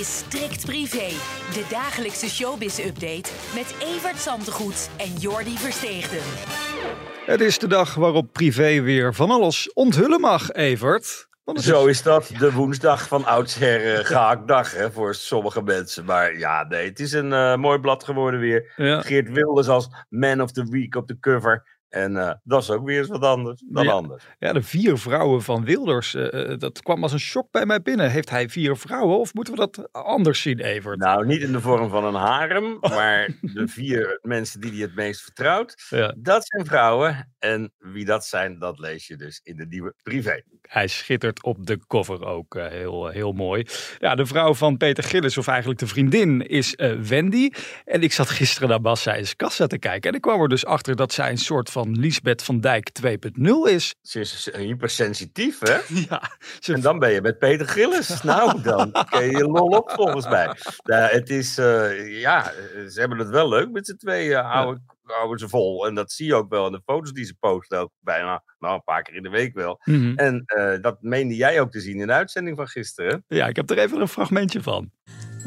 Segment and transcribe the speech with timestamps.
[0.00, 1.08] Is Strikt Privé,
[1.52, 6.20] de dagelijkse showbiz-update met Evert Zantegoed en Jordi Versteegden.
[7.26, 11.28] Het is de dag waarop privé weer van alles onthullen mag, Evert.
[11.54, 16.04] Zo is dat de woensdag van oudsher uh, gehaktdag hè, voor sommige mensen.
[16.04, 18.72] Maar ja, nee, het is een eh, mooi blad geworden weer.
[18.76, 19.00] Ja.
[19.00, 21.79] Geert Wilders als Man of the Week op de cover.
[21.90, 23.90] En eh, dat is ook weer eens wat anders dan Ja.
[23.92, 24.24] anders.
[24.38, 27.82] Ja, de vier vrouwen van Wilders, eh, eh, dat kwam als een shock bij mij
[27.82, 28.10] binnen.
[28.10, 30.98] Heeft hij vier vrouwen of moeten we dat anders zien, Evert?
[30.98, 34.94] Nou, niet in de vorm van een harem, maar de vier mensen die hij het
[34.94, 36.14] meest vertrouwt, Ja.
[36.18, 37.32] dat zijn vrouwen.
[37.38, 40.42] En wie dat zijn, dat lees je dus in de nieuwe privé.
[40.62, 43.66] Hij schittert op de cover ook heel, heel mooi.
[43.98, 46.74] Ja, de vrouw van Peter Gillis, of eigenlijk de vriendin, is
[47.08, 47.50] Wendy.
[47.84, 50.10] En ik zat gisteren naar Bas Seijns kassa te kijken.
[50.10, 53.44] En ik kwam er dus achter dat zij een soort van Lisbeth van Dijk 2.0
[53.64, 53.94] is.
[54.02, 55.78] Ze is hypersensitief, hè?
[56.08, 56.22] Ja,
[56.60, 58.22] ze En dan ben je met Peter Gillis.
[58.22, 60.50] Nou, dan kun je je lol op volgens mij.
[60.82, 64.38] Nou, het is, eh, ja, eh, ze hebben het wel leuk met z'n tweeën.
[64.44, 65.86] Houden, houden ze vol.
[65.86, 67.78] En dat zie je ook wel in de foto's die ze posten.
[67.78, 69.80] Ook bijna, nou, een paar keer in de week wel.
[69.84, 70.12] Mhm.
[70.16, 73.24] En eh, dat meende jij ook te zien in de uitzending van gisteren.
[73.28, 74.90] Ja, ik heb er even een fragmentje van.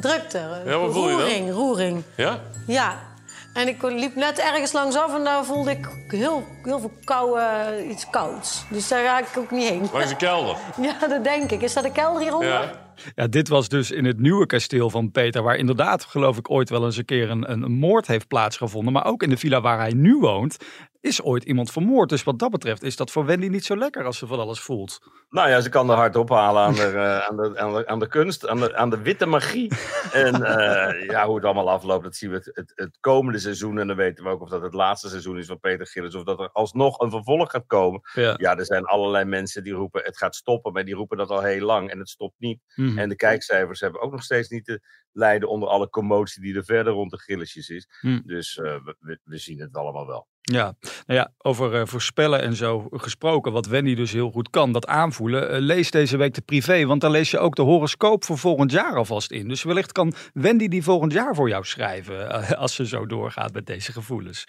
[0.00, 0.38] Drukte.
[0.38, 2.02] eh, Ja, roering, roering.
[2.16, 2.40] Ja?
[2.66, 3.10] Ja.
[3.52, 7.90] En ik liep net ergens langsaf en daar voelde ik heel, heel veel kou, eh,
[7.90, 8.64] iets kouds.
[8.70, 9.88] Dus daar ga ik ook niet heen.
[9.92, 10.56] Langs de kelder.
[10.80, 11.62] Ja, dat denk ik.
[11.62, 12.48] Is dat de kelder hieronder?
[12.48, 12.80] Ja.
[13.14, 16.70] Ja, dit was dus in het nieuwe kasteel van Peter, waar inderdaad, geloof ik, ooit
[16.70, 18.92] wel eens een keer een, een moord heeft plaatsgevonden.
[18.92, 20.56] Maar ook in de villa waar hij nu woont,
[21.02, 22.08] is ooit iemand vermoord.
[22.08, 24.60] Dus wat dat betreft is dat voor Wendy niet zo lekker als ze van alles
[24.60, 24.98] voelt.
[25.28, 27.98] Nou ja, ze kan er hard ophalen aan de, eh, aan de, aan de, aan
[27.98, 29.72] de kunst, aan de, aan de witte magie.
[30.12, 33.78] En eh, ja, hoe het allemaal afloopt, dat zien we het, het, het komende seizoen.
[33.78, 36.14] En dan weten we ook of dat het laatste seizoen is van Peter Gillis.
[36.14, 38.00] Of dat er alsnog een vervolg gaat komen.
[38.12, 38.34] Ja.
[38.36, 40.72] Ja, er zijn allerlei mensen die roepen het gaat stoppen.
[40.72, 42.60] Maar die roepen dat al heel lang en het stopt niet.
[42.74, 42.98] Mhm.
[42.98, 44.80] En de kijkcijfers hebben ook nog steeds niet te
[45.12, 47.88] lijden onder alle commotie die er verder rond de gilletjes is.
[48.00, 48.20] Hm.
[48.24, 50.28] Dus eh, we, we zien het allemaal wel.
[50.44, 50.74] Ja,
[51.06, 54.86] nou ja, over eh, voorspellen en zo gesproken, wat Wendy dus heel goed kan, dat
[54.86, 55.50] aanvoelen.
[55.50, 58.70] eh, lees deze week de privé, want daar lees je ook de horoscoop voor volgend
[58.70, 59.48] jaar alvast in.
[59.48, 63.52] Dus wellicht kan Wendy die volgend jaar voor jou schrijven, eh, als ze zo doorgaat
[63.52, 64.44] met deze gevoelens.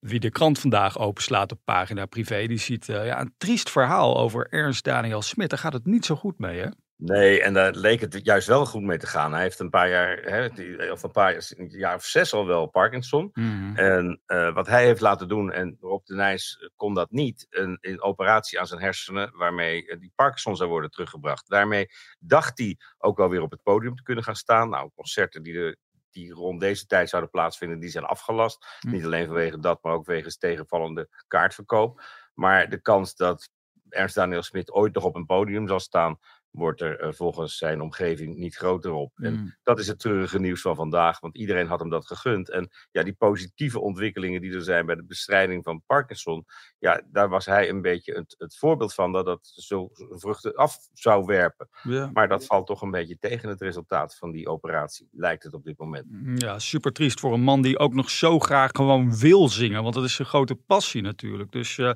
[0.00, 4.46] Wie de krant vandaag openslaat op pagina privé, die ziet ja, een triest verhaal over
[4.50, 5.50] Ernst Daniel Smit.
[5.50, 6.68] Daar gaat het niet zo goed mee, hè?
[7.04, 9.32] Nee, en daar leek het juist wel goed mee te gaan.
[9.32, 12.66] Hij heeft een paar jaar, hè, of een paar een jaar of zes al wel
[12.66, 13.30] Parkinson.
[13.74, 17.78] En eh, wat hij heeft laten doen, en Rob de Nijs kon dat niet, een,
[17.80, 21.48] een operatie aan zijn hersenen, waarmee eh, die Parkinson zou worden teruggebracht.
[21.48, 21.86] Daarmee
[22.18, 24.68] dacht hij ook wel weer op het podium te kunnen gaan staan.
[24.68, 25.76] Nou, concerten die, de,
[26.10, 28.66] die rond deze tijd zouden plaatsvinden, die zijn afgelast.
[28.80, 28.90] Hm.
[28.90, 32.02] Niet alleen vanwege dat, maar ook wegens tegenvallende kaartverkoop.
[32.34, 33.50] Maar de kans dat
[33.92, 36.18] Ernst Daniel Smit ooit nog op een podium zal staan,
[36.50, 39.12] wordt er eh, volgens zijn omgeving niet groter op.
[39.16, 39.54] En Mm.
[39.62, 42.50] dat is het treurige nieuws van vandaag, want iedereen had hem dat gegund.
[42.50, 46.44] En ja, die positieve ontwikkelingen die er zijn bij de bestrijding van Parkinson,
[46.78, 50.76] ja, daar was hij een beetje het, het voorbeeld van dat dat zo vruchten af
[50.92, 51.68] zou werpen.
[51.82, 52.10] Ja.
[52.12, 55.64] Maar dat valt toch een beetje tegen het resultaat van die operatie, lijkt het op
[55.64, 56.06] dit moment.
[56.34, 59.82] Ja, super triest voor een man die ook nog zo graag gewoon wil zingen.
[59.82, 61.52] Want dat is zijn grote passie natuurlijk.
[61.52, 61.92] Dus eh,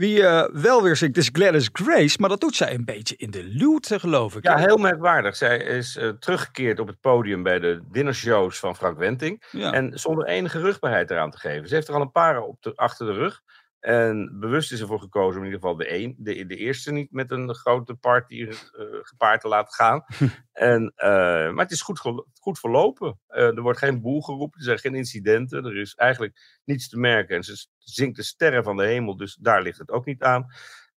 [0.00, 2.16] wie eh, wel weer zingt is Gladys Grace.
[2.20, 4.44] Maar dat doet zij een beetje in de luwte, geloof ik.
[4.44, 5.36] Ja, heel merkwaardig.
[5.36, 9.42] Zij is eh, teruggekeerd op het podium bij de dinnershows van Frank Wenting.
[9.50, 9.72] Ja.
[9.72, 11.68] En zonder enige rugbaarheid eraan te geven.
[11.68, 13.42] Ze heeft er al een paar op de, achter de rug.
[13.80, 17.12] En bewust is ervoor gekozen om in ieder geval de, een, de, de eerste niet
[17.12, 18.54] met een grote party eh,
[19.02, 20.04] gepaard te laten gaan.
[20.52, 21.08] en, eh,
[21.52, 22.00] maar het is goed,
[22.40, 23.20] goed verlopen.
[23.26, 25.64] Eh, er wordt geen boel geroepen, er zijn geen incidenten.
[25.64, 27.36] Er is eigenlijk niets te merken.
[27.36, 30.46] En ze zingt de sterren van de hemel, dus daar ligt het ook niet aan.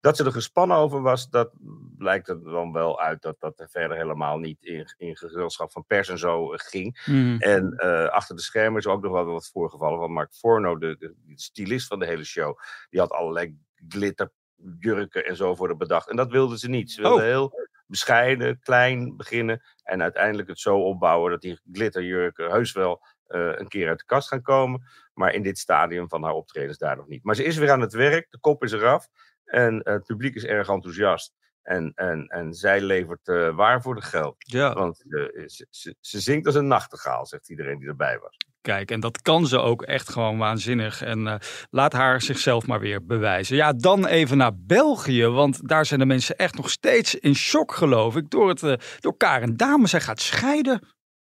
[0.02, 1.52] Dat ze er gespannen over was, dat
[1.98, 5.84] blijkt er dan wel uit dat dat er verder helemaal niet in, in gezelschap van
[5.86, 7.02] pers en zo eh, ging.
[7.06, 7.36] Mhm.
[7.38, 10.96] En eh, achter de schermen is ook nog wel wat voorgevallen van Mark Forno, de,
[10.98, 12.58] de, de stylist van de hele show.
[12.90, 13.56] Die had allerlei
[13.88, 16.08] glitterjurken en zo voor de bedacht.
[16.08, 16.90] En dat wilden ze niet.
[16.92, 17.24] Ze wilden Oh.
[17.24, 19.62] heel bescheiden, klein beginnen.
[19.82, 24.04] En uiteindelijk het zo opbouwen dat die glitterjurken heus wel eh, een keer uit de
[24.04, 24.82] kast gaan komen.
[25.14, 27.24] Maar in dit stadium van haar optredens daar nog niet.
[27.24, 29.08] Maar ze is weer aan het werk, de kop is eraf.
[29.44, 31.32] En eh, het publiek is erg enthousiast.
[31.62, 34.34] En, en, en zij levert eh, waar voor de geld.
[34.38, 38.36] Ja, Want eh, ze, ze, ze zingt als een nachtegaal, zegt iedereen die erbij was.
[38.60, 41.02] Kijk, en dat kan ze ook echt gewoon waanzinnig.
[41.02, 41.34] En uh,
[41.70, 43.56] laat haar zichzelf maar weer bewijzen.
[43.56, 47.74] Ja, dan even naar België, want daar zijn de mensen echt nog steeds in shock,
[47.74, 49.86] geloof ik, door, het, uh, door Karen Dame.
[49.86, 50.88] Zij gaat scheiden.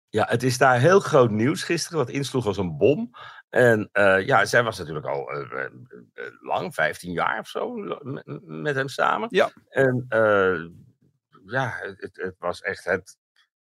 [0.09, 3.11] Ja, het is daar heel groot nieuws gisteren, wat insloeg als een bom.
[3.49, 7.73] En uh, ja, zij was natuurlijk al uh, uh, lang, 15 jaar of zo,
[8.43, 9.27] met hem samen.
[9.31, 9.51] Ja.
[9.69, 10.05] En
[11.45, 13.17] ja, het, het, was echt het,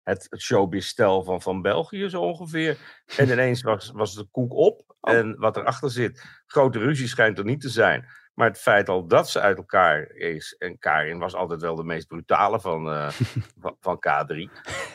[0.02, 2.78] het, het showbiz-stel van, van België zo ongeveer.
[3.16, 4.96] En ineens was, was de koek op.
[5.00, 5.14] Oh.
[5.14, 8.08] En wat erachter zit, grote ruzie schijnt er niet te zijn.
[8.40, 10.56] Maar het feit al dat ze uit elkaar is.
[10.58, 13.08] En Karin was altijd wel de meest brutale van, uh,
[13.60, 14.34] van, van, K3.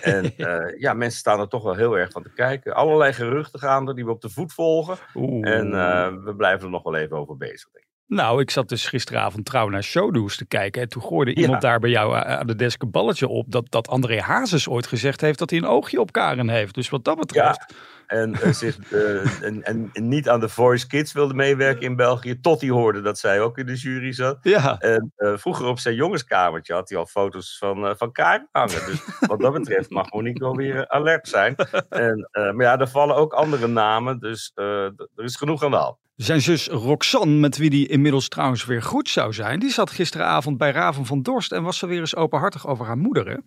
[0.01, 2.75] En uh, ja, mensen staan er toch wel heel erg van te kijken.
[2.75, 4.97] Allerlei geruchten gaan er die we op de voet volgen.
[5.15, 5.49] Oeh.
[5.49, 7.69] En uh, we blijven er nog wel even over bezig.
[8.07, 10.81] Nou, ik zat dus gisteravond trouw naar Showdoes te kijken.
[10.81, 13.51] En toen gooide iemand daar bij jou aan de desk een balletje op.
[13.51, 16.73] Dat, dat André Hazes ooit gezegd heeft dat hij een oogje op Karen heeft.
[16.73, 17.73] Dus wat dat betreft.
[18.07, 18.61] En, eh,
[18.91, 22.39] eh, en, en, en niet aan de Voice Kids wilde meewerken in België.
[22.39, 24.37] Tot hij hoorde dat zij ook in de jury zat.
[24.41, 24.77] Ja.
[24.77, 28.85] En eh, vroeger op zijn jongenskamertje had hij al foto's van, eh van Karin hangen.
[28.85, 31.55] Dus wat dat betreft mag Monique weer eh, alert zijn.
[31.89, 34.19] En, eh, maar ja, er vallen ook andere namen.
[34.19, 35.97] Dus eh, er is genoeg aan de hand.
[36.15, 40.57] Zijn zus Roxanne, met wie die inmiddels trouwens weer goed zou zijn, die zat gisteravond
[40.57, 43.27] bij Raven van Dorst en was ze weer eens openhartig over haar moeder.
[43.27, 43.37] Hè?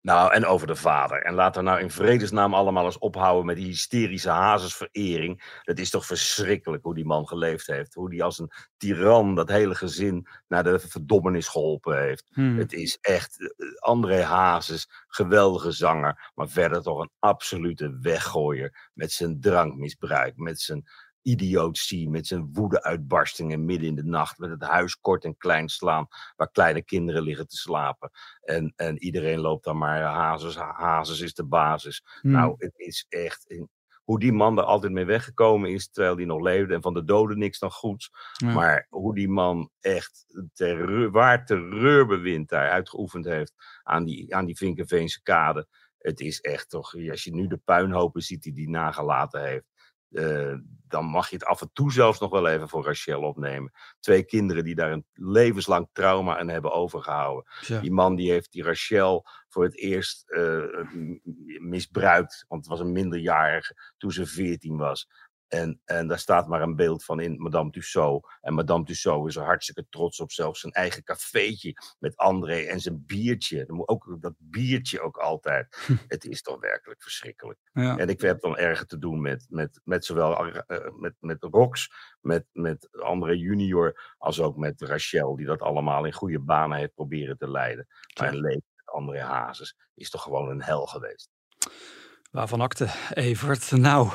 [0.00, 1.22] Nou, en over de vader.
[1.22, 5.60] En laten we nou in vredesnaam allemaal eens ophouden met die hysterische hazesverering.
[5.62, 7.94] Het is toch verschrikkelijk hoe die man geleefd heeft.
[7.94, 12.28] Hoe die als een tiran dat hele gezin naar de verdommenis geholpen heeft.
[12.32, 12.58] Hmm.
[12.58, 16.30] Het is echt eh, André Hazes, geweldige zanger.
[16.34, 18.90] Maar verder toch een absolute weggooier.
[18.94, 20.84] Met zijn drankmisbruik, met zijn
[21.22, 24.38] idiotie, met zijn woedeuitbarstingen midden in de nacht.
[24.38, 28.10] Met het huis kort en klein slaan, waar kleine kinderen liggen te slapen.
[28.40, 32.04] En, en iedereen loopt dan maar, Hazes, Hazes is de basis.
[32.20, 32.30] Hmm.
[32.30, 33.44] Nou, het is echt...
[33.46, 33.70] in-
[34.02, 36.74] hoe die man er altijd mee weggekomen is terwijl hij nog leefde.
[36.74, 38.10] En van de doden niks dan goeds.
[38.32, 38.52] Ja.
[38.52, 44.56] Maar hoe die man echt terreur, waar terreurbewind daar uitgeoefend heeft aan die, aan die
[44.56, 45.66] Vinkenveense kade.
[45.98, 49.71] Het is echt toch, als je nu de puinhopen ziet die hij nagelaten heeft.
[50.12, 50.54] Eh,
[50.88, 53.72] dan mag je het af en toe zelfs nog wel even voor Rachel opnemen.
[54.00, 57.52] Twee kinderen die daar een levenslang trauma aan hebben overgehouden.
[57.66, 57.80] Ja.
[57.80, 60.62] Die man die heeft die Rachel voor het eerst eh,
[61.60, 62.44] misbruikt.
[62.48, 65.08] Want het was een minderjarige toen ze 14 was.
[65.52, 68.38] En, en daar staat maar een beeld van in Madame Tussaud.
[68.40, 70.30] En Madame Tussaud is er hartstikke trots op.
[70.30, 73.64] Zelfs zijn eigen cafeetje met André en zijn biertje.
[73.66, 75.76] Er moet Ook dat biertje ook altijd.
[76.08, 77.58] Het is toch werkelijk verschrikkelijk.
[77.72, 77.96] Ja.
[77.96, 81.92] En ik heb dan erger te doen met, met, met zowel eh, met, met Rox,
[82.20, 85.36] met, met André junior, als ook met Rachel.
[85.36, 87.86] Die dat allemaal in goede banen heeft proberen te leiden.
[88.20, 91.30] Maar een leven met André Hazes is toch gewoon een hel geweest.
[92.32, 93.70] Waarvan akte, Evert?
[93.70, 94.10] Nou,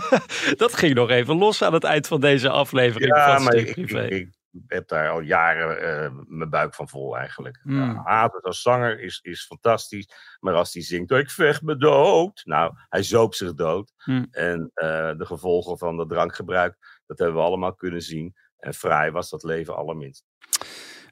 [0.62, 3.76] dat ging nog even los aan het eind van deze aflevering Ja, van maar ik,
[3.76, 4.28] ik, ik
[4.66, 7.60] heb daar al jaren eh, mijn buik van vol eigenlijk.
[7.64, 10.08] Ja, Hazes als zanger is, is fantastisch.
[10.40, 12.42] Maar als hij zingt, ik vecht me dood.
[12.44, 13.92] Nou, hij zoop zich dood.
[13.96, 14.26] Hmm.
[14.30, 18.34] En eh, de gevolgen van dat drankgebruik, dat hebben we allemaal kunnen zien.
[18.58, 20.24] En vrij was dat leven allerminst.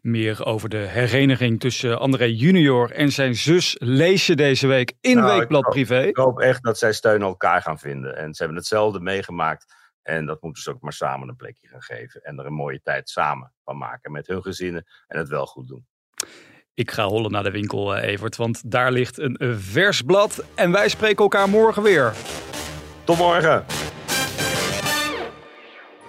[0.05, 5.17] Meer over de hereniging tussen André junior en zijn zus lees je deze week in
[5.17, 6.01] Nou, ik Weekblad hoop- Privé.
[6.03, 8.17] Ik hoop echt dat zij steun aan elkaar gaan vinden.
[8.17, 9.75] En ze hebben hetzelfde meegemaakt.
[10.03, 12.21] En dat moeten ze ook maar samen een plekje gaan geven.
[12.23, 14.87] En er een mooie tijd samen van maken met hun gezinnen.
[15.07, 15.87] En het wel goed doen.
[16.75, 20.45] Ik ga hollen naar de winkel, eh, Evert, want daar ligt een eh, vers blad.
[20.55, 22.13] En wij spreken elkaar morgen weer.
[23.05, 23.65] Tot morgen!